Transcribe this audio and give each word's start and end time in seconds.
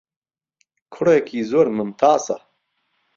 کوڕێکیزورممتاسه 0.93 2.35